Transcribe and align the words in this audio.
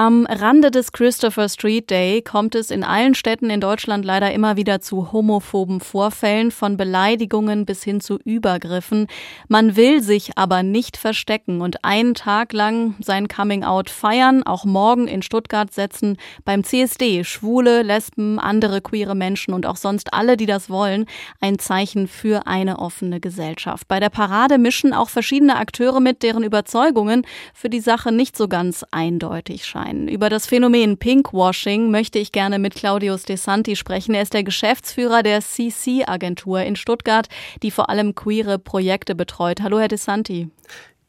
Am 0.00 0.26
Rande 0.26 0.70
des 0.70 0.92
Christopher 0.92 1.48
Street 1.48 1.90
Day 1.90 2.22
kommt 2.22 2.54
es 2.54 2.70
in 2.70 2.84
allen 2.84 3.16
Städten 3.16 3.50
in 3.50 3.60
Deutschland 3.60 4.04
leider 4.04 4.32
immer 4.32 4.56
wieder 4.56 4.80
zu 4.80 5.10
homophoben 5.10 5.80
Vorfällen, 5.80 6.52
von 6.52 6.76
Beleidigungen 6.76 7.66
bis 7.66 7.82
hin 7.82 8.00
zu 8.00 8.20
Übergriffen. 8.24 9.08
Man 9.48 9.74
will 9.74 10.00
sich 10.00 10.38
aber 10.38 10.62
nicht 10.62 10.96
verstecken 10.96 11.60
und 11.62 11.84
einen 11.84 12.14
Tag 12.14 12.52
lang 12.52 12.94
sein 13.00 13.26
Coming-out 13.26 13.90
feiern, 13.90 14.44
auch 14.44 14.64
morgen 14.64 15.08
in 15.08 15.20
Stuttgart 15.20 15.74
setzen 15.74 16.16
beim 16.44 16.62
CSD 16.62 17.24
Schwule, 17.24 17.82
Lesben, 17.82 18.38
andere 18.38 18.80
queere 18.80 19.16
Menschen 19.16 19.52
und 19.52 19.66
auch 19.66 19.74
sonst 19.74 20.14
alle, 20.14 20.36
die 20.36 20.46
das 20.46 20.70
wollen, 20.70 21.06
ein 21.40 21.58
Zeichen 21.58 22.06
für 22.06 22.46
eine 22.46 22.78
offene 22.78 23.18
Gesellschaft. 23.18 23.88
Bei 23.88 23.98
der 23.98 24.10
Parade 24.10 24.58
mischen 24.58 24.92
auch 24.92 25.08
verschiedene 25.08 25.56
Akteure 25.56 25.98
mit, 25.98 26.22
deren 26.22 26.44
Überzeugungen 26.44 27.26
für 27.52 27.68
die 27.68 27.80
Sache 27.80 28.12
nicht 28.12 28.36
so 28.36 28.46
ganz 28.46 28.84
eindeutig 28.92 29.66
scheinen 29.66 29.87
sein. 29.88 30.08
Über 30.08 30.28
das 30.28 30.46
Phänomen 30.46 30.98
Pinkwashing 30.98 31.90
möchte 31.90 32.18
ich 32.18 32.32
gerne 32.32 32.58
mit 32.58 32.74
Claudius 32.74 33.24
De 33.24 33.36
Santi 33.36 33.76
sprechen. 33.76 34.14
Er 34.14 34.22
ist 34.22 34.34
der 34.34 34.44
Geschäftsführer 34.44 35.22
der 35.22 35.40
CC-Agentur 35.40 36.60
in 36.60 36.76
Stuttgart, 36.76 37.28
die 37.62 37.70
vor 37.70 37.88
allem 37.88 38.14
queere 38.14 38.58
Projekte 38.58 39.14
betreut. 39.14 39.60
Hallo, 39.62 39.78
Herr 39.78 39.88
De 39.88 39.98
Santi. 39.98 40.48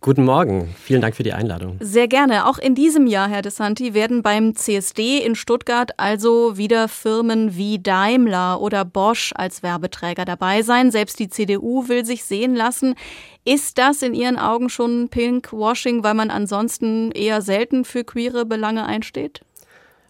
Guten 0.01 0.23
Morgen, 0.23 0.73
vielen 0.81 1.01
Dank 1.01 1.13
für 1.13 1.23
die 1.23 1.33
Einladung. 1.33 1.75
Sehr 1.81 2.07
gerne. 2.07 2.47
Auch 2.47 2.57
in 2.57 2.73
diesem 2.73 3.05
Jahr, 3.05 3.27
Herr 3.27 3.41
De 3.41 3.51
Santi, 3.51 3.93
werden 3.93 4.23
beim 4.23 4.55
CSD 4.55 5.17
in 5.17 5.35
Stuttgart 5.35 5.91
also 5.97 6.55
wieder 6.55 6.87
Firmen 6.87 7.57
wie 7.57 7.79
Daimler 7.79 8.61
oder 8.61 8.85
Bosch 8.85 9.33
als 9.35 9.61
Werbeträger 9.61 10.23
dabei 10.23 10.61
sein. 10.61 10.91
Selbst 10.91 11.19
die 11.19 11.27
CDU 11.27 11.89
will 11.89 12.05
sich 12.05 12.23
sehen 12.23 12.55
lassen. 12.55 12.95
Ist 13.43 13.77
das 13.77 14.01
in 14.01 14.13
Ihren 14.13 14.39
Augen 14.39 14.69
schon 14.69 15.09
Pinkwashing, 15.09 16.01
weil 16.01 16.13
man 16.13 16.29
ansonsten 16.29 17.11
eher 17.11 17.41
selten 17.41 17.83
für 17.83 18.05
queere 18.05 18.45
Belange 18.45 18.85
einsteht? 18.85 19.41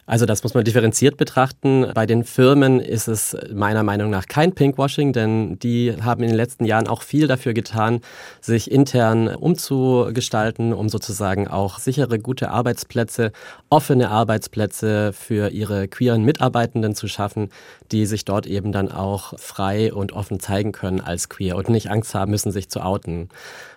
Also 0.09 0.25
das 0.25 0.41
muss 0.41 0.55
man 0.55 0.63
differenziert 0.63 1.17
betrachten. 1.17 1.85
Bei 1.93 2.07
den 2.07 2.23
Firmen 2.23 2.79
ist 2.79 3.07
es 3.07 3.37
meiner 3.53 3.83
Meinung 3.83 4.09
nach 4.09 4.25
kein 4.25 4.55
Pinkwashing, 4.55 5.13
denn 5.13 5.59
die 5.59 5.93
haben 6.01 6.23
in 6.23 6.29
den 6.29 6.35
letzten 6.35 6.65
Jahren 6.65 6.87
auch 6.87 7.03
viel 7.03 7.27
dafür 7.27 7.53
getan, 7.53 8.01
sich 8.41 8.71
intern 8.71 9.27
umzugestalten, 9.27 10.73
um 10.73 10.89
sozusagen 10.89 11.47
auch 11.47 11.77
sichere, 11.77 12.17
gute 12.17 12.49
Arbeitsplätze, 12.49 13.31
offene 13.69 14.09
Arbeitsplätze 14.09 15.13
für 15.13 15.51
ihre 15.51 15.87
queeren 15.87 16.23
Mitarbeitenden 16.23 16.95
zu 16.95 17.07
schaffen, 17.07 17.51
die 17.91 18.07
sich 18.07 18.25
dort 18.25 18.47
eben 18.47 18.71
dann 18.71 18.91
auch 18.91 19.37
frei 19.37 19.93
und 19.93 20.13
offen 20.13 20.39
zeigen 20.39 20.71
können 20.71 21.01
als 21.01 21.29
queer 21.29 21.55
und 21.55 21.69
nicht 21.69 21.91
Angst 21.91 22.15
haben 22.15 22.31
müssen, 22.31 22.51
sich 22.51 22.69
zu 22.69 22.81
outen. 22.81 23.29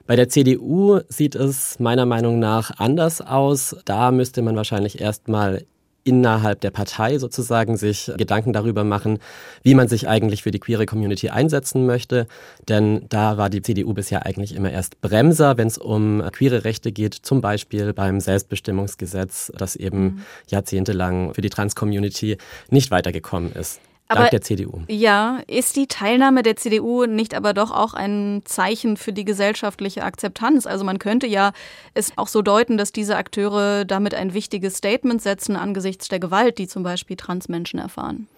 Bei 0.06 0.16
der 0.16 0.30
CDU 0.30 1.00
sieht 1.08 1.34
es 1.34 1.78
meiner 1.78 2.06
Meinung 2.06 2.38
nach 2.38 2.78
anders 2.78 3.20
aus. 3.20 3.77
Da 3.84 4.10
müsste 4.10 4.41
man 4.41 4.56
wahrscheinlich 4.56 4.98
erstmal 4.98 5.66
innerhalb 6.05 6.61
der 6.61 6.70
Partei 6.70 7.19
sozusagen 7.19 7.77
sich 7.77 8.11
Gedanken 8.17 8.53
darüber 8.53 8.84
machen, 8.84 9.19
wie 9.62 9.75
man 9.75 9.89
sich 9.89 10.09
eigentlich 10.09 10.42
für 10.42 10.50
die 10.50 10.59
queere 10.59 10.86
Community 10.86 11.28
einsetzen 11.28 11.86
möchte. 11.86 12.27
Denn 12.69 13.06
da 13.09 13.36
war 13.36 13.50
die 13.50 13.62
CDU 13.62 13.94
bisher 13.94 14.27
eigentlich 14.27 14.55
immer 14.55 14.70
erst 14.70 15.00
Bremser, 15.00 15.56
wenn 15.59 15.69
es 15.69 15.78
um 15.78 16.22
queere 16.33 16.64
Rechte 16.64 16.92
geht, 16.92 17.14
zum 17.14 17.41
Beispiel 17.41 17.92
beim 17.92 18.20
Selbstbestimmungsgesetz, 18.20 19.53
das 19.56 19.77
eben 19.77 20.03
mhm. 20.03 20.22
jahrzehntelang 20.48 21.34
für 21.34 21.41
die 21.41 21.50
Trans-Community 21.50 22.39
nicht 22.70 22.91
weitergekommen 22.91 23.53
ist. 23.53 23.81
Aber, 24.18 24.28
der 24.28 24.42
CDU. 24.42 24.82
Ja, 24.88 25.41
ist 25.46 25.77
die 25.77 25.86
Teilnahme 25.86 26.42
der 26.42 26.56
CDU 26.56 27.06
nicht 27.06 27.34
aber 27.34 27.55
doch 27.55 27.70
auch 27.70 27.94
ein 27.94 28.42
Zeichen 28.44 28.96
für 28.96 29.12
die 29.12 29.24
gesellschaftliche 29.24 30.04
Akzeptanz? 30.04 30.66
Also 30.66 30.84
man 30.84 30.98
könnte 30.98 31.27
ja 31.27 31.52
es 31.94 32.12
auch 32.16 32.28
so 32.28 32.42
deuten, 32.42 32.77
dass 32.77 32.92
diese 32.92 33.16
Akteure 33.16 33.84
damit 33.84 34.14
ein 34.14 34.34
wichtiges 34.34 34.77
Statement 34.77 35.22
setzen 35.22 35.56
angesichts 35.56 36.08
der 36.08 36.20
Gewalt, 36.20 36.58
die 36.58 36.69
zum 36.69 36.82
Beispiel 36.82 37.16
Transmenschen 37.16 37.78
erfahren. 37.78 38.28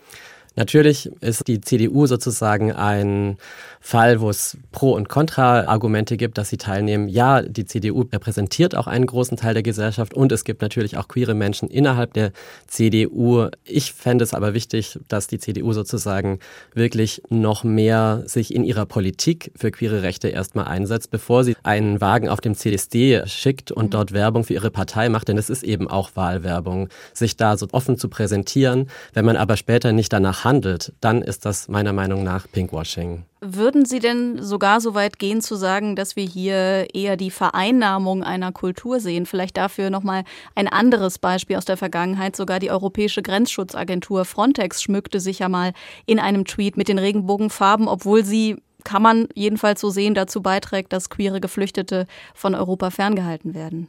Natürlich 0.57 1.11
ist 1.21 1.49
die 1.49 1.61
CDU 1.61 2.07
sozusagen 2.07 2.73
ein 2.73 3.39
Fall, 3.81 4.21
wo 4.21 4.31
es 4.31 4.57
Pro- 4.73 4.95
und 4.95 5.09
Kontra-Argumente 5.09 6.17
gibt, 6.17 6.39
dass 6.39 6.49
sie 6.49 6.57
teilnehmen. 6.57 7.09
Ja, 7.09 7.43
die 7.43 7.67
CDU 7.67 8.03
repräsentiert 8.11 8.75
auch 8.75 8.87
einen 8.87 9.07
großen 9.07 9.37
Teil 9.37 9.55
der 9.55 9.63
Gesellschaft 9.63 10.15
und 10.15 10.33
es 10.33 10.45
gibt 10.45 10.63
natürlich 10.63 10.97
auch 10.97 11.09
queere 11.09 11.35
Menschen 11.35 11.69
innerhalb 11.69 12.15
der 12.15 12.33
CDU. 12.67 13.49
Ich 13.65 13.93
fände 13.93 14.25
es 14.25 14.33
aber 14.33 14.55
wichtig, 14.55 14.99
dass 15.09 15.27
die 15.27 15.39
CDU 15.39 15.73
sozusagen 15.73 16.39
wirklich 16.73 17.23
noch 17.29 17.65
mehr 17.65 18.23
sich 18.27 18.55
in 18.55 18.65
ihrer 18.65 18.87
Politik 18.87 19.51
für 19.57 19.71
queere 19.71 20.03
Rechte 20.03 20.29
erstmal 20.29 20.67
einsetzt, 20.67 21.11
bevor 21.11 21.45
sie 21.45 21.57
einen 21.63 22.01
Wagen 22.01 22.29
auf 22.29 22.41
dem 22.41 22.55
CSD 22.55 23.23
schickt 23.27 23.73
und 23.73 23.93
dort 23.93 24.13
Werbung 24.13 24.45
für 24.45 24.55
ihre 24.55 24.71
Partei 24.71 25.09
macht, 25.09 25.29
denn 25.29 25.37
es 25.37 25.51
ist 25.51 25.63
eben 25.63 25.89
auch 25.89 26.13
Wahlwerbung, 26.15 26.89
sich 27.13 27.37
da 27.37 27.57
so 27.57 27.67
offen 27.73 27.99
zu 27.99 28.09
präsentieren. 28.09 28.89
Wenn 29.13 29.25
man 29.25 29.37
aber 29.37 29.57
später 29.57 29.93
nicht 29.93 30.13
danach 30.13 30.44
handelt, 30.45 30.93
dann 31.01 31.23
ist 31.23 31.45
das 31.45 31.69
meiner 31.69 31.93
Meinung 31.93 32.23
nach 32.23 32.47
Pinkwashing. 32.51 33.25
Würden 33.41 33.85
Sie 33.85 33.99
denn 33.99 34.43
sogar 34.43 34.81
so 34.81 34.95
weit 34.95 35.19
gehen 35.19 35.41
zu 35.41 35.57
sagen, 35.57 35.97
dass 35.97 36.17
wir 36.17 36.25
hier 36.25 36.95
eher 36.95 37.17
die 37.17 37.31
Vereinnahmung 37.31 38.23
einer 38.23 38.53
Kultur 38.53 39.01
sehen? 39.01 39.27
Vielleicht 39.27 39.57
dafür 39.57 39.91
nochmal 39.91 40.25
ein 40.55 40.69
anderes 40.69 41.19
Beispiel 41.19 41.57
aus 41.57 41.65
der 41.65 41.77
Vergangenheit. 41.77 42.37
Sogar 42.37 42.59
die 42.59 42.71
Europäische 42.71 43.23
Grenzschutzagentur 43.23 44.25
Frontex 44.25 44.83
schmückte 44.83 45.21
sich 45.21 45.41
ja 45.41 45.49
mal 45.49 45.73
in 46.07 46.19
einem 46.19 46.45
Tweet 46.45 46.77
mit 46.77 46.89
den 46.89 46.99
Regenbogenfarben, 46.99 47.89
obwohl 47.89 48.25
sie 48.25 48.57
kann 48.85 49.03
man 49.03 49.29
jedenfalls 49.35 49.81
so 49.81 49.91
sehen, 49.91 50.15
dazu 50.15 50.43
beiträgt, 50.43 50.93
dass 50.93 51.11
queere 51.11 51.41
Geflüchtete 51.41 52.07
von 52.35 52.55
Europa 52.55 52.91
ferngehalten 52.91 53.55
werden. 53.55 53.89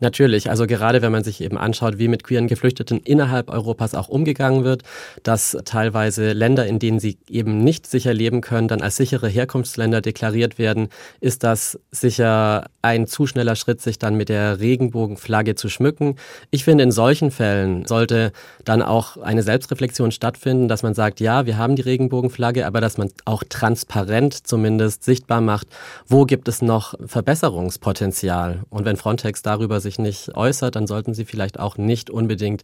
Natürlich, 0.00 0.48
also 0.48 0.66
gerade 0.66 1.02
wenn 1.02 1.12
man 1.12 1.24
sich 1.24 1.42
eben 1.42 1.58
anschaut, 1.58 1.98
wie 1.98 2.08
mit 2.08 2.24
queeren 2.24 2.46
Geflüchteten 2.46 3.00
innerhalb 3.00 3.50
Europas 3.50 3.94
auch 3.94 4.08
umgegangen 4.08 4.64
wird, 4.64 4.82
dass 5.22 5.56
teilweise 5.64 6.32
Länder, 6.32 6.66
in 6.66 6.78
denen 6.78 7.00
sie 7.00 7.18
eben 7.28 7.58
nicht 7.62 7.86
sicher 7.86 8.14
leben 8.14 8.40
können, 8.40 8.68
dann 8.68 8.80
als 8.80 8.96
sichere 8.96 9.28
Herkunftsländer 9.28 10.00
deklariert 10.00 10.58
werden, 10.58 10.88
ist 11.20 11.44
das 11.44 11.78
sicher 11.90 12.66
ein 12.82 13.06
zu 13.06 13.26
schneller 13.26 13.56
Schritt, 13.56 13.82
sich 13.82 13.98
dann 13.98 14.16
mit 14.16 14.30
der 14.30 14.58
Regenbogenflagge 14.58 15.54
zu 15.54 15.68
schmücken. 15.68 16.16
Ich 16.50 16.64
finde, 16.64 16.84
in 16.84 16.92
solchen 16.92 17.30
Fällen 17.30 17.84
sollte 17.84 18.32
dann 18.64 18.80
auch 18.80 19.18
eine 19.18 19.42
Selbstreflexion 19.42 20.12
stattfinden, 20.12 20.68
dass 20.68 20.82
man 20.82 20.94
sagt, 20.94 21.20
ja, 21.20 21.44
wir 21.44 21.58
haben 21.58 21.76
die 21.76 21.82
Regenbogenflagge, 21.82 22.66
aber 22.66 22.80
dass 22.80 22.96
man 22.96 23.10
auch 23.26 23.42
transparent 23.48 24.46
zumindest 24.46 25.04
sichtbar 25.04 25.42
macht, 25.42 25.66
wo 26.06 26.24
gibt 26.24 26.48
es 26.48 26.62
noch 26.62 26.94
Verbesserungspotenzial. 27.04 28.60
Und 28.70 28.86
wenn 28.86 28.96
Frontex 28.96 29.42
darüber 29.42 29.80
sich 29.80 29.89
sich 29.90 29.98
nicht 29.98 30.36
äußert, 30.36 30.76
dann 30.76 30.86
sollten 30.86 31.14
sie 31.14 31.24
vielleicht 31.24 31.58
auch 31.58 31.76
nicht 31.76 32.10
unbedingt 32.10 32.62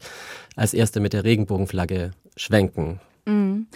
als 0.55 0.75
Erste 0.75 1.01
mit 1.01 1.13
der 1.13 1.25
Regenbogenflagge 1.25 2.13
schwenken. 2.37 3.01
Mhm. 3.27 3.67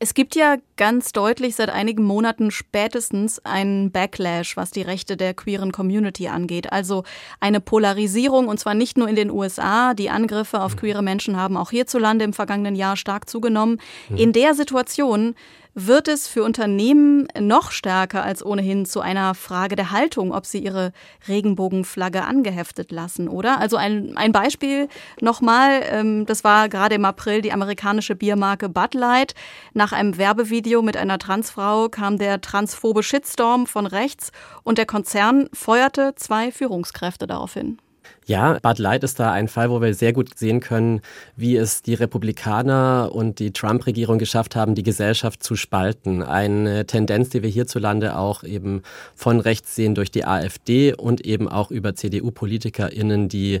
Es 0.00 0.12
gibt 0.12 0.34
ja 0.34 0.56
ganz 0.76 1.12
deutlich 1.12 1.54
seit 1.54 1.70
einigen 1.70 2.02
Monaten 2.02 2.50
spätestens 2.50 3.42
einen 3.44 3.90
Backlash, 3.90 4.56
was 4.56 4.70
die 4.70 4.82
Rechte 4.82 5.16
der 5.16 5.34
queeren 5.34 5.72
Community 5.72 6.28
angeht. 6.28 6.72
Also 6.72 7.04
eine 7.40 7.60
Polarisierung, 7.60 8.48
und 8.48 8.58
zwar 8.58 8.74
nicht 8.74 8.98
nur 8.98 9.08
in 9.08 9.16
den 9.16 9.30
USA. 9.30 9.94
Die 9.94 10.10
Angriffe 10.10 10.60
auf 10.60 10.76
queere 10.76 11.02
Menschen 11.02 11.36
haben 11.36 11.56
auch 11.56 11.70
hierzulande 11.70 12.24
im 12.24 12.32
vergangenen 12.32 12.74
Jahr 12.74 12.96
stark 12.96 13.30
zugenommen. 13.30 13.80
Mhm. 14.08 14.16
In 14.16 14.32
der 14.32 14.54
Situation 14.54 15.36
wird 15.74 16.08
es 16.08 16.28
für 16.28 16.44
Unternehmen 16.44 17.26
noch 17.38 17.72
stärker 17.72 18.22
als 18.22 18.44
ohnehin 18.44 18.86
zu 18.86 19.00
einer 19.00 19.34
Frage 19.34 19.76
der 19.76 19.90
Haltung, 19.90 20.32
ob 20.32 20.46
sie 20.46 20.60
ihre 20.60 20.92
Regenbogenflagge 21.28 22.24
angeheftet 22.24 22.92
lassen, 22.92 23.28
oder? 23.28 23.58
Also 23.58 23.76
ein, 23.76 24.16
ein 24.16 24.32
Beispiel 24.32 24.88
nochmal, 25.20 25.82
ähm, 25.90 26.26
das 26.26 26.44
war 26.44 26.68
gerade 26.68 26.94
im 26.94 27.04
April 27.04 27.42
die 27.42 27.52
amerikanische 27.52 28.14
Biermarke 28.14 28.68
Bud 28.68 28.94
Light. 28.94 29.34
Nach 29.72 29.92
einem 29.92 30.16
Werbevideo 30.16 30.82
mit 30.82 30.96
einer 30.96 31.18
Transfrau 31.18 31.88
kam 31.88 32.18
der 32.18 32.40
transphobe 32.40 33.02
Shitstorm 33.02 33.66
von 33.66 33.86
rechts 33.86 34.30
und 34.62 34.78
der 34.78 34.86
Konzern 34.86 35.48
feuerte 35.52 36.14
zwei 36.16 36.52
Führungskräfte 36.52 37.26
daraufhin. 37.26 37.78
Ja, 38.26 38.58
Bud 38.62 38.78
Light 38.78 39.04
ist 39.04 39.20
da 39.20 39.32
ein 39.32 39.48
Fall, 39.48 39.70
wo 39.70 39.82
wir 39.82 39.92
sehr 39.92 40.14
gut 40.14 40.38
sehen 40.38 40.60
können, 40.60 41.02
wie 41.36 41.56
es 41.56 41.82
die 41.82 41.92
Republikaner 41.92 43.10
und 43.12 43.38
die 43.38 43.52
Trump-Regierung 43.52 44.18
geschafft 44.18 44.56
haben, 44.56 44.74
die 44.74 44.82
Gesellschaft 44.82 45.42
zu 45.42 45.56
spalten. 45.56 46.22
Eine 46.22 46.86
Tendenz, 46.86 47.28
die 47.28 47.42
wir 47.42 47.50
hierzulande 47.50 48.16
auch 48.16 48.42
eben 48.42 48.82
von 49.14 49.40
rechts 49.40 49.74
sehen 49.74 49.94
durch 49.94 50.10
die 50.10 50.24
AfD 50.24 50.94
und 50.94 51.26
eben 51.26 51.48
auch 51.48 51.70
über 51.70 51.94
CDU-PolitikerInnen, 51.94 53.28
die 53.28 53.60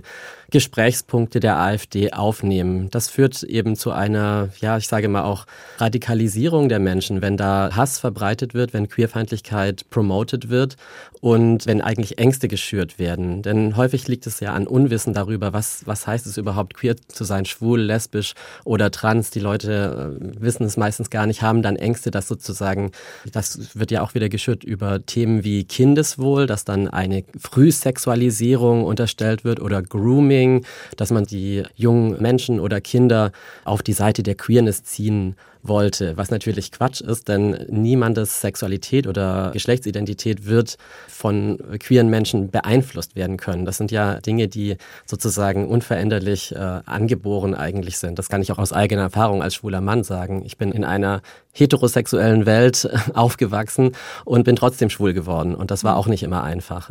Gesprächspunkte 0.50 1.40
der 1.40 1.58
AfD 1.58 2.12
aufnehmen. 2.12 2.88
Das 2.90 3.08
führt 3.08 3.42
eben 3.42 3.76
zu 3.76 3.90
einer, 3.90 4.50
ja, 4.60 4.78
ich 4.78 4.88
sage 4.88 5.08
mal 5.08 5.24
auch 5.24 5.46
Radikalisierung 5.78 6.68
der 6.68 6.78
Menschen, 6.78 7.20
wenn 7.22 7.36
da 7.36 7.70
Hass 7.74 7.98
verbreitet 7.98 8.54
wird, 8.54 8.72
wenn 8.72 8.88
Queerfeindlichkeit 8.88 9.90
promoted 9.90 10.48
wird 10.48 10.76
und 11.20 11.66
wenn 11.66 11.80
eigentlich 11.80 12.18
Ängste 12.18 12.48
geschürt 12.48 12.98
werden. 12.98 13.42
Denn 13.42 13.76
häufig 13.76 14.06
liegt 14.08 14.26
es 14.26 14.33
es 14.34 14.40
ja 14.40 14.52
an 14.52 14.66
Unwissen 14.66 15.14
darüber, 15.14 15.52
was, 15.52 15.86
was 15.86 16.06
heißt 16.06 16.26
es 16.26 16.36
überhaupt, 16.36 16.74
queer 16.74 16.96
zu 17.08 17.24
sein, 17.24 17.44
schwul, 17.44 17.80
lesbisch 17.80 18.34
oder 18.64 18.90
trans. 18.90 19.30
Die 19.30 19.40
Leute 19.40 20.18
äh, 20.20 20.40
wissen 20.40 20.64
es 20.64 20.76
meistens 20.76 21.10
gar 21.10 21.26
nicht, 21.26 21.42
haben 21.42 21.62
dann 21.62 21.76
Ängste, 21.76 22.10
dass 22.10 22.28
sozusagen, 22.28 22.92
das 23.32 23.74
wird 23.74 23.90
ja 23.90 24.02
auch 24.02 24.14
wieder 24.14 24.28
geschürt 24.28 24.64
über 24.64 25.04
Themen 25.04 25.44
wie 25.44 25.64
Kindeswohl, 25.64 26.46
dass 26.46 26.64
dann 26.64 26.88
eine 26.88 27.24
Frühsexualisierung 27.38 28.84
unterstellt 28.84 29.44
wird 29.44 29.60
oder 29.60 29.82
Grooming, 29.82 30.64
dass 30.96 31.10
man 31.10 31.24
die 31.24 31.62
jungen 31.74 32.20
Menschen 32.20 32.60
oder 32.60 32.80
Kinder 32.80 33.32
auf 33.64 33.82
die 33.82 33.92
Seite 33.92 34.22
der 34.22 34.34
Queerness 34.34 34.84
ziehen 34.84 35.36
wollte, 35.64 36.16
was 36.16 36.30
natürlich 36.30 36.70
Quatsch 36.70 37.00
ist, 37.00 37.28
denn 37.28 37.66
niemandes 37.68 38.40
Sexualität 38.40 39.06
oder 39.06 39.50
Geschlechtsidentität 39.52 40.46
wird 40.46 40.76
von 41.08 41.58
queeren 41.80 42.08
Menschen 42.08 42.50
beeinflusst 42.50 43.16
werden 43.16 43.38
können. 43.38 43.64
Das 43.64 43.78
sind 43.78 43.90
ja 43.90 44.20
Dinge, 44.20 44.46
die 44.46 44.76
sozusagen 45.06 45.66
unveränderlich 45.66 46.54
äh, 46.54 46.58
angeboren 46.58 47.54
eigentlich 47.54 47.98
sind. 47.98 48.18
Das 48.18 48.28
kann 48.28 48.42
ich 48.42 48.52
auch 48.52 48.58
aus 48.58 48.72
eigener 48.72 49.02
Erfahrung 49.02 49.42
als 49.42 49.54
schwuler 49.54 49.80
Mann 49.80 50.04
sagen. 50.04 50.42
Ich 50.44 50.58
bin 50.58 50.70
in 50.70 50.84
einer 50.84 51.22
heterosexuellen 51.52 52.46
Welt 52.46 52.88
aufgewachsen 53.14 53.92
und 54.24 54.44
bin 54.44 54.56
trotzdem 54.56 54.90
schwul 54.90 55.14
geworden. 55.14 55.54
Und 55.54 55.70
das 55.70 55.82
war 55.82 55.96
auch 55.96 56.06
nicht 56.06 56.22
immer 56.22 56.44
einfach. 56.44 56.90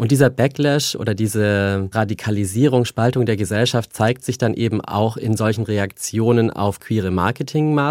Und 0.00 0.12
dieser 0.12 0.30
Backlash 0.30 0.96
oder 0.96 1.14
diese 1.14 1.88
Radikalisierung, 1.92 2.86
Spaltung 2.86 3.26
der 3.26 3.36
Gesellschaft 3.36 3.92
zeigt 3.92 4.24
sich 4.24 4.38
dann 4.38 4.54
eben 4.54 4.80
auch 4.80 5.18
in 5.18 5.36
solchen 5.36 5.64
Reaktionen 5.64 6.50
auf 6.50 6.80
queere 6.80 7.10
Marketingmaßnahmen, 7.10 7.89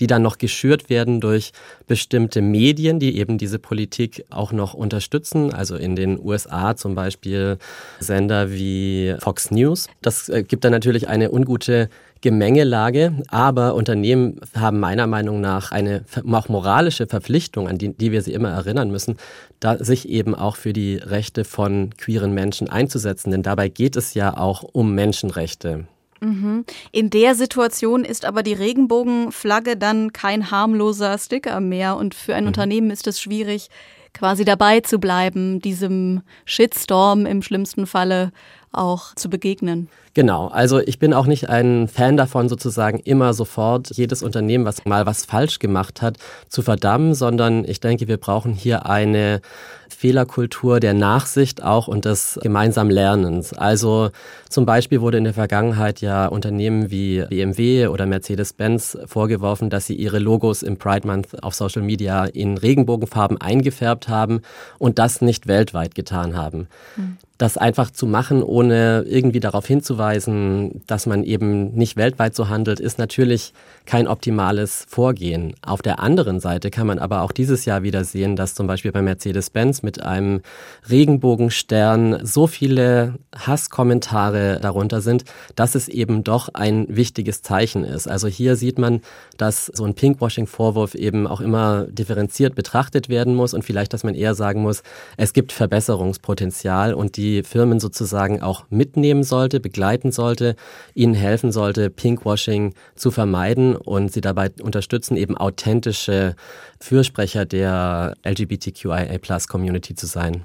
die 0.00 0.06
dann 0.06 0.22
noch 0.22 0.38
geschürt 0.38 0.90
werden 0.90 1.20
durch 1.20 1.52
bestimmte 1.86 2.42
Medien, 2.42 2.98
die 2.98 3.16
eben 3.18 3.38
diese 3.38 3.58
Politik 3.58 4.24
auch 4.30 4.52
noch 4.52 4.74
unterstützen. 4.74 5.52
Also 5.52 5.76
in 5.76 5.96
den 5.96 6.18
USA 6.18 6.76
zum 6.76 6.94
Beispiel 6.94 7.58
Sender 7.98 8.50
wie 8.50 9.14
Fox 9.20 9.50
News. 9.50 9.88
Das 10.02 10.28
äh, 10.28 10.42
gibt 10.42 10.64
dann 10.64 10.72
natürlich 10.72 11.08
eine 11.08 11.30
ungute 11.32 11.88
Gemengelage, 12.20 13.14
aber 13.28 13.74
Unternehmen 13.74 14.40
haben 14.54 14.78
meiner 14.78 15.06
Meinung 15.06 15.40
nach 15.40 15.72
eine 15.72 16.04
auch 16.30 16.48
moralische 16.48 17.06
Verpflichtung, 17.06 17.66
an 17.66 17.78
die, 17.78 17.94
die 17.94 18.12
wir 18.12 18.20
sie 18.20 18.34
immer 18.34 18.50
erinnern 18.50 18.90
müssen, 18.90 19.16
da 19.58 19.82
sich 19.82 20.08
eben 20.08 20.34
auch 20.34 20.56
für 20.56 20.72
die 20.72 20.96
Rechte 20.96 21.44
von 21.44 21.90
queeren 21.96 22.32
Menschen 22.32 22.68
einzusetzen. 22.68 23.30
Denn 23.30 23.42
dabei 23.42 23.68
geht 23.68 23.96
es 23.96 24.12
ja 24.14 24.36
auch 24.36 24.62
um 24.62 24.94
Menschenrechte. 24.94 25.86
Mhm. 26.20 26.64
In 26.92 27.10
der 27.10 27.34
Situation 27.34 28.04
ist 28.04 28.24
aber 28.24 28.42
die 28.42 28.52
Regenbogenflagge 28.52 29.76
dann 29.76 30.12
kein 30.12 30.50
harmloser 30.50 31.16
Sticker 31.18 31.60
mehr 31.60 31.96
und 31.96 32.14
für 32.14 32.34
ein 32.34 32.44
mhm. 32.44 32.48
Unternehmen 32.48 32.90
ist 32.90 33.06
es 33.06 33.20
schwierig, 33.20 33.68
quasi 34.12 34.44
dabei 34.44 34.80
zu 34.80 34.98
bleiben, 34.98 35.60
diesem 35.60 36.22
Shitstorm 36.44 37.26
im 37.26 37.42
schlimmsten 37.42 37.86
Falle 37.86 38.32
auch 38.72 39.14
zu 39.14 39.28
begegnen. 39.28 39.88
Genau, 40.14 40.48
also 40.48 40.80
ich 40.80 40.98
bin 40.98 41.14
auch 41.14 41.26
nicht 41.26 41.48
ein 41.48 41.86
Fan 41.88 42.16
davon, 42.16 42.48
sozusagen 42.48 42.98
immer 42.98 43.32
sofort 43.32 43.90
jedes 43.96 44.22
Unternehmen, 44.22 44.64
was 44.64 44.84
mal 44.84 45.06
was 45.06 45.24
falsch 45.24 45.60
gemacht 45.60 46.02
hat, 46.02 46.18
zu 46.48 46.62
verdammen, 46.62 47.14
sondern 47.14 47.64
ich 47.64 47.80
denke, 47.80 48.08
wir 48.08 48.16
brauchen 48.16 48.52
hier 48.52 48.86
eine 48.86 49.40
Fehlerkultur 49.88 50.80
der 50.80 50.94
Nachsicht 50.94 51.62
auch 51.62 51.86
und 51.86 52.04
des 52.04 52.38
gemeinsamen 52.42 52.90
Lernens. 52.90 53.52
Also 53.52 54.10
zum 54.48 54.66
Beispiel 54.66 55.00
wurde 55.00 55.18
in 55.18 55.24
der 55.24 55.34
Vergangenheit 55.34 56.00
ja 56.00 56.26
Unternehmen 56.26 56.90
wie 56.90 57.24
BMW 57.28 57.86
oder 57.86 58.06
Mercedes-Benz 58.06 58.98
vorgeworfen, 59.06 59.70
dass 59.70 59.86
sie 59.86 59.94
ihre 59.94 60.18
Logos 60.18 60.62
im 60.62 60.76
Pride 60.76 61.06
Month 61.06 61.42
auf 61.42 61.54
Social 61.54 61.82
Media 61.82 62.24
in 62.24 62.56
Regenbogenfarben 62.56 63.40
eingefärbt 63.40 64.08
haben 64.08 64.42
und 64.78 64.98
das 64.98 65.20
nicht 65.20 65.46
weltweit 65.46 65.94
getan 65.94 66.36
haben. 66.36 66.68
Mhm 66.96 67.18
das 67.40 67.56
einfach 67.56 67.90
zu 67.90 68.06
machen, 68.06 68.42
ohne 68.42 69.02
irgendwie 69.08 69.40
darauf 69.40 69.66
hinzuweisen, 69.66 70.82
dass 70.86 71.06
man 71.06 71.24
eben 71.24 71.72
nicht 71.72 71.96
weltweit 71.96 72.34
so 72.34 72.50
handelt, 72.50 72.80
ist 72.80 72.98
natürlich 72.98 73.54
kein 73.86 74.08
optimales 74.08 74.84
Vorgehen. 74.90 75.54
Auf 75.62 75.80
der 75.80 76.00
anderen 76.00 76.38
Seite 76.38 76.70
kann 76.70 76.86
man 76.86 76.98
aber 76.98 77.22
auch 77.22 77.32
dieses 77.32 77.64
Jahr 77.64 77.82
wieder 77.82 78.04
sehen, 78.04 78.36
dass 78.36 78.54
zum 78.54 78.66
Beispiel 78.66 78.92
bei 78.92 79.00
Mercedes-Benz 79.00 79.82
mit 79.82 80.02
einem 80.02 80.42
Regenbogenstern 80.90 82.26
so 82.26 82.46
viele 82.46 83.14
Hasskommentare 83.34 84.58
darunter 84.60 85.00
sind, 85.00 85.24
dass 85.56 85.74
es 85.74 85.88
eben 85.88 86.22
doch 86.24 86.50
ein 86.52 86.94
wichtiges 86.94 87.40
Zeichen 87.40 87.84
ist. 87.84 88.06
Also 88.06 88.28
hier 88.28 88.56
sieht 88.56 88.78
man, 88.78 89.00
dass 89.38 89.64
so 89.64 89.84
ein 89.84 89.94
Pinkwashing-Vorwurf 89.94 90.94
eben 90.94 91.26
auch 91.26 91.40
immer 91.40 91.86
differenziert 91.86 92.54
betrachtet 92.54 93.08
werden 93.08 93.34
muss 93.34 93.54
und 93.54 93.64
vielleicht, 93.64 93.94
dass 93.94 94.04
man 94.04 94.14
eher 94.14 94.34
sagen 94.34 94.60
muss, 94.60 94.82
es 95.16 95.32
gibt 95.32 95.52
Verbesserungspotenzial 95.52 96.92
und 96.92 97.16
die 97.16 97.29
die 97.30 97.42
Firmen 97.42 97.80
sozusagen 97.80 98.42
auch 98.42 98.64
mitnehmen 98.70 99.22
sollte, 99.22 99.60
begleiten 99.60 100.12
sollte, 100.12 100.56
ihnen 100.94 101.14
helfen 101.14 101.52
sollte, 101.52 101.90
Pinkwashing 101.90 102.74
zu 102.94 103.10
vermeiden 103.10 103.76
und 103.76 104.12
sie 104.12 104.20
dabei 104.20 104.50
unterstützen, 104.62 105.16
eben 105.16 105.36
authentische 105.36 106.34
Fürsprecher 106.80 107.44
der 107.44 108.14
LGBTQIA-Plus-Community 108.24 109.94
zu 109.94 110.06
sein. 110.06 110.44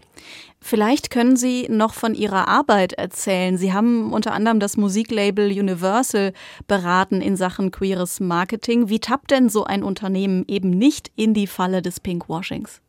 Vielleicht 0.59 1.11
können 1.11 1.35
Sie 1.35 1.67
noch 1.69 1.93
von 1.93 2.15
Ihrer 2.15 2.47
Arbeit 2.47 2.93
erzählen. 2.93 3.55
Sie 3.55 3.71
haben 3.71 4.11
unter 4.11 4.33
anderem 4.33 4.59
das 4.59 4.77
Musiklabel 4.77 5.51
Universal 5.51 6.33
beraten 6.67 7.21
in 7.21 7.35
Sachen 7.35 7.69
queeres 7.69 8.19
Marketing. 8.19 8.89
Wie 8.89 8.99
tappt 8.99 9.29
denn 9.29 9.49
so 9.49 9.65
ein 9.65 9.83
Unternehmen 9.83 10.43
eben 10.47 10.71
nicht 10.71 11.11
in 11.15 11.35
die 11.35 11.45
Falle 11.45 11.83
des 11.83 11.99
Pinkwashings? 11.99 12.81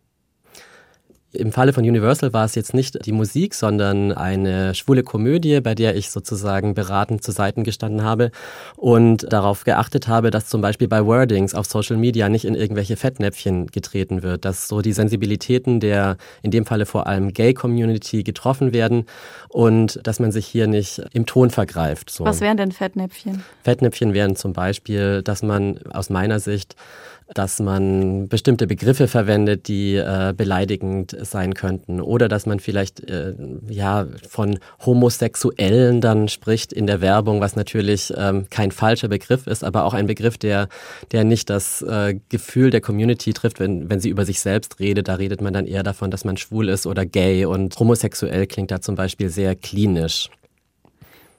Im 1.33 1.53
Falle 1.53 1.73
von 1.73 1.85
Universal 1.85 2.33
war 2.33 2.45
es 2.45 2.55
jetzt 2.55 2.73
nicht 2.73 3.05
die 3.05 3.13
Musik, 3.13 3.55
sondern 3.55 4.13
eine 4.13 4.75
schwule 4.75 5.03
Komödie, 5.03 5.61
bei 5.61 5.75
der 5.75 5.97
ich 5.97 6.11
sozusagen 6.11 6.75
beratend 6.75 7.23
zu 7.23 7.33
Seiten 7.33 7.65
gestanden 7.65 8.05
habe 8.05 8.31
und 8.77 9.31
darauf 9.31 9.65
geachtet 9.65 10.09
habe, 10.09 10.31
dass 10.31 10.49
zum 10.49 10.61
Beispiel 10.61 10.89
bei 10.89 11.05
Wordings 11.05 11.55
auf 11.55 11.67
Social 11.67 11.97
Media 11.97 12.29
nicht 12.29 12.45
in 12.45 12.55
irgendwelche 12.55 12.97
Fettnäpfchen 12.97 13.67
getreten 13.67 14.23
wird, 14.23 14.45
dass 14.45 14.69
so 14.69 14.81
die 14.81 14.93
Sensibilitäten 14.93 15.81
der 15.81 16.17
in 16.43 16.53
dem 16.53 16.65
Falle 16.65 16.87
vor 16.87 17.07
allem 17.07 17.33
Gay-Community 17.33 18.23
getroffen 18.23 18.73
werden 18.73 19.05
und 19.49 20.01
dass 20.05 20.21
man 20.21 20.33
sich 20.33 20.47
hier 20.47 20.69
nicht 20.69 21.03
im 21.13 21.27
Ton 21.27 21.51
vergreift. 21.51 22.09
So. 22.09 22.25
Was 22.25 22.41
wären 22.41 22.57
denn 22.57 22.73
Fettnäpfchen? 22.73 23.43
Fettnäpfchen 23.63 24.15
wären 24.15 24.37
zum 24.37 24.53
Beispiel, 24.53 25.23
dass 25.23 25.43
man 25.43 25.81
aus 25.93 26.09
meiner 26.09 26.41
Sicht 26.41 26.77
dass 27.35 27.59
man 27.59 28.29
bestimmte 28.29 28.67
Begriffe 28.67 29.09
verwendet, 29.09 29.67
die 29.69 29.97
äh, 29.97 30.33
beleidigend 30.37 31.17
sein 31.23 31.55
könnten 31.55 32.01
oder 32.01 32.29
dass 32.29 32.47
man 32.47 32.61
vielleicht 32.61 33.01
äh, 33.11 33.35
ja 33.69 34.07
von 34.29 34.59
Homosexuellen 34.85 36.01
dann 36.01 36.29
spricht 36.29 36.73
in 36.73 36.87
der 36.87 37.01
Werbung, 37.01 37.41
was 37.41 37.57
natürlich 37.57 38.13
ähm, 38.17 38.47
kein 38.49 38.71
falscher 38.71 39.09
Begriff 39.09 39.47
ist, 39.47 39.65
aber 39.65 39.85
auch 39.85 39.95
ein 39.95 40.07
Begriff, 40.07 40.39
der 40.39 40.69
der 41.13 41.25
nicht 41.25 41.51
das 41.51 41.83
äh, 41.83 42.19
Gefühl 42.29 42.71
der 42.71 42.81
Community 42.81 43.33
trifft, 43.33 43.59
wenn 43.59 43.91
wenn 43.91 44.01
sie 44.01 44.11
über 44.11 44.25
sich 44.25 44.41
selbst 44.41 44.79
redet. 44.79 45.09
Da 45.09 45.15
redet 45.15 45.41
man 45.41 45.53
dann 45.53 45.67
eher 45.67 45.83
davon, 45.83 46.11
dass 46.11 46.25
man 46.25 46.37
schwul 46.37 46.69
ist 46.69 46.87
oder 46.87 47.05
gay 47.05 47.45
und 47.45 47.77
homosexuell 47.79 48.47
klingt 48.47 48.71
da 48.71 48.81
zum 48.81 48.95
Beispiel 48.95 49.31
sehr 49.31 49.57
klinisch. 49.57 50.31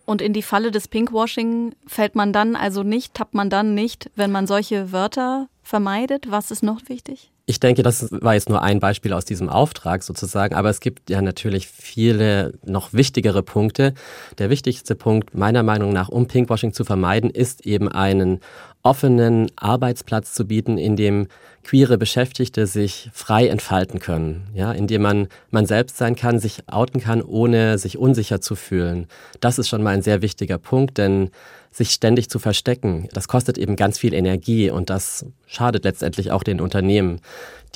Und 0.08 0.22
in 0.22 0.32
die 0.32 0.42
Falle 0.42 0.72
des 0.72 0.88
Pinkwashing 0.88 1.76
fällt 1.86 2.16
man 2.16 2.32
dann 2.32 2.56
also 2.56 2.82
nicht, 2.82 3.14
tappt 3.14 3.34
man 3.34 3.50
dann 3.50 3.76
nicht, 3.76 4.10
wenn 4.16 4.32
man 4.32 4.48
solche 4.48 4.94
Wörter 4.94 5.50
vermeidet? 5.64 6.32
Was 6.32 6.50
ist 6.50 6.64
noch 6.64 6.80
wichtig? 6.88 7.30
Ich 7.46 7.60
denke, 7.60 7.84
das 7.84 8.08
war 8.12 8.34
jetzt 8.34 8.48
nur 8.48 8.62
ein 8.62 8.80
Beispiel 8.80 9.12
aus 9.12 9.26
diesem 9.26 9.50
Auftrag 9.50 10.04
sozusagen, 10.04 10.56
aber 10.56 10.70
es 10.70 10.80
gibt 10.80 11.10
ja 11.10 11.22
natürlich 11.22 11.68
viele 11.68 12.54
noch 12.66 12.94
wichtigere 12.94 13.44
Punkte. 13.44 13.94
Der 14.38 14.50
wichtigste 14.50 14.96
Punkt 14.96 15.36
meiner 15.36 15.62
Meinung 15.62 15.92
nach, 15.92 16.08
um 16.08 16.26
Pinkwashing 16.26 16.72
zu 16.72 16.86
vermeiden, 16.86 17.30
ist 17.30 17.66
eben 17.66 17.90
einen 17.90 18.40
offenen 18.88 19.52
Arbeitsplatz 19.58 20.34
zu 20.34 20.48
bieten, 20.48 20.78
in 20.78 20.96
dem 20.96 21.28
queere 21.66 21.98
Beschäftigte 21.98 22.66
sich 22.68 23.10
frei 23.14 23.50
entfalten 23.50 24.00
können, 24.00 24.48
ja, 24.54 24.72
in 24.72 24.88
dem 24.88 25.02
man 25.02 25.28
man 25.52 25.66
selbst 25.66 25.98
sein 25.98 26.16
kann, 26.16 26.40
sich 26.40 26.64
outen 26.68 27.02
kann, 27.02 27.22
ohne 27.22 27.78
sich 27.78 27.98
unsicher 27.98 28.40
zu 28.40 28.56
fühlen. 28.56 29.08
Das 29.42 29.60
ist 29.60 29.68
schon 29.68 29.84
mal 29.84 29.94
ein 29.94 30.02
sehr 30.02 30.22
wichtiger 30.22 30.58
Punkt, 30.58 30.98
denn 30.98 31.32
sich 31.70 31.90
ständig 31.90 32.30
zu 32.30 32.40
verstecken, 32.40 33.10
das 33.12 33.28
kostet 33.28 33.58
eben 33.58 33.76
ganz 33.76 34.00
viel 34.00 34.14
Energie 34.14 34.70
und 34.72 34.90
das 34.90 35.26
schadet 35.46 35.84
letztendlich 35.84 36.32
auch 36.32 36.44
den 36.44 36.62
Unternehmen, 36.62 37.20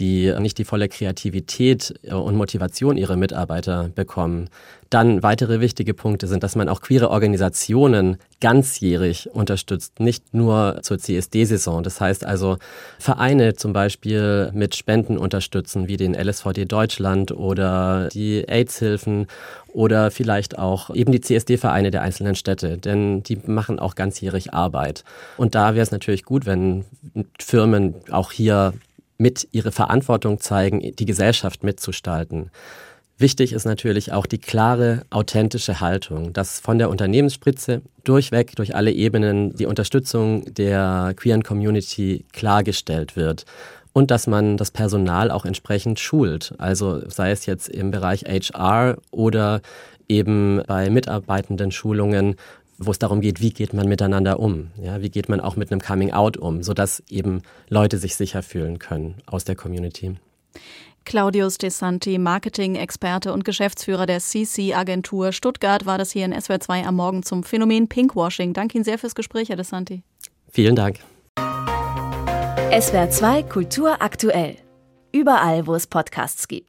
die 0.02 0.34
nicht 0.40 0.58
die 0.58 0.66
volle 0.66 0.90
Kreativität 0.90 1.94
und 2.12 2.36
Motivation 2.36 2.98
ihrer 2.98 3.16
Mitarbeiter 3.16 3.92
bekommen. 3.94 4.50
Dann 4.90 5.24
weitere 5.24 5.62
wichtige 5.62 5.94
Punkte 5.94 6.28
sind, 6.28 6.44
dass 6.44 6.56
man 6.56 6.68
auch 6.68 6.82
queere 6.82 7.12
Organisationen 7.12 8.18
ganzjährig 8.42 9.30
unterstützt, 9.32 10.00
nicht 10.00 10.34
nur 10.34 10.80
zur 10.82 10.98
CSD-Saison. 10.98 11.84
Das 11.84 12.02
heißt 12.02 12.26
also 12.26 12.58
Vereine 13.00 13.54
zum 13.54 13.72
Beispiel 13.72 14.52
mit 14.54 14.76
Spenden 14.76 15.18
unterstützen, 15.18 15.88
wie 15.88 15.96
den 15.96 16.14
LSVD 16.14 16.66
Deutschland 16.66 17.32
oder 17.32 18.10
die 18.12 18.44
AIDS-Hilfen 18.50 19.28
oder 19.72 20.12
vielleicht 20.12 20.58
auch 20.58 20.90
eben 20.94 21.12
die 21.12 21.22
CSD-Vereine 21.22 21.92
der 21.92 22.02
einzelnen 22.02 22.36
Städte, 22.36 22.78
denn 22.78 23.24
die 23.24 23.40
machen 23.46 23.80
auch 23.80 23.96
ganzjährig 23.96 24.54
Arbeit. 24.54 25.06
Und 25.38 25.56
da 25.56 25.76
wäre 25.76 25.84
es 25.84 25.92
natürlich 25.92 26.26
gut, 26.26 26.46
wenn 26.46 26.84
Firmen 27.40 27.96
auch 28.10 28.32
hier 28.32 28.74
mit 29.22 29.48
ihre 29.52 29.72
Verantwortung 29.72 30.40
zeigen, 30.40 30.96
die 30.96 31.06
Gesellschaft 31.06 31.64
mitzugestalten. 31.64 32.50
Wichtig 33.18 33.54
ist 33.54 33.66
natürlich 33.66 34.12
auch 34.12 34.26
die 34.26 34.40
klare, 34.40 35.04
authentische 35.12 35.80
Haltung, 35.80 36.34
dass 36.34 36.60
von 36.60 36.80
der 36.80 36.90
Unternehmensspitze 36.90 37.84
durchweg, 38.04 38.56
durch 38.56 38.76
alle 38.76 38.92
Ebenen 38.92 39.56
die 39.56 39.68
Unterstützung 39.68 40.52
der 40.52 41.14
queeren 41.16 41.44
Community 41.44 42.26
klargestellt 42.34 43.16
wird 43.16 43.46
und 43.94 44.10
dass 44.10 44.26
man 44.26 44.58
das 44.58 44.72
Personal 44.72 45.30
auch 45.30 45.46
entsprechend 45.46 46.00
schult. 46.00 46.56
Also 46.58 47.08
sei 47.10 47.30
es 47.30 47.46
jetzt 47.46 47.70
im 47.70 47.92
Bereich 47.92 48.24
HR 48.24 48.98
oder 49.12 49.62
eben 50.08 50.64
bei 50.66 50.90
mitarbeitenden 50.90 51.72
Schulungen, 51.72 52.36
wo 52.82 52.92
es 52.92 53.00
darum 53.00 53.22
geht, 53.22 53.42
wie 53.42 53.52
geht 53.52 53.74
man 53.74 53.88
miteinander 53.88 54.40
um? 54.40 54.72
Ja, 54.82 55.02
wie 55.02 55.10
geht 55.10 55.30
man 55.30 55.40
auch 55.40 55.56
mit 55.56 55.72
einem 55.72 55.82
Coming 55.82 56.12
Out 56.12 56.38
um, 56.38 56.64
sodass 56.64 57.04
eben 57.10 57.42
Leute 57.70 57.98
sich 57.98 58.16
sicher 58.16 58.44
fühlen 58.44 58.80
können 58.80 59.16
aus 59.26 59.46
der 59.46 59.56
Community. 59.56 60.16
Claudius 61.06 61.58
De 61.58 61.70
Santi, 61.70 62.18
Marketing-Experte 62.18 63.34
und 63.34 63.44
Geschäftsführer 63.44 64.06
der 64.06 64.20
CC-Agentur 64.20 65.32
Stuttgart, 65.32 65.86
war 65.86 65.98
das 65.98 66.12
hier 66.12 66.26
in 66.26 66.40
SWR 66.40 66.60
2 66.60 66.86
am 66.86 66.96
Morgen 66.96 67.24
zum 67.24 67.44
Phänomen 67.44 67.88
Pinkwashing. 67.88 68.54
Danke 68.54 68.78
Ihnen 68.78 68.84
sehr 68.84 69.00
fürs 69.00 69.16
Gespräch, 69.16 69.50
Herr 69.50 69.56
De 69.56 69.66
Santi. 69.66 70.04
Vielen 70.50 70.76
Dank. 70.76 71.00
SWR 72.80 73.10
2 73.10 73.44
Kultur 73.44 74.02
aktuell. 74.02 74.58
Überall, 75.12 75.68
wo 75.68 75.76
es 75.76 75.88
Podcasts 75.88 76.48
gibt. 76.48 76.68